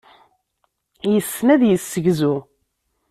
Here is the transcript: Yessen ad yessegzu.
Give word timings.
Yessen 1.13 1.47
ad 1.53 1.61
yessegzu. 1.65 2.35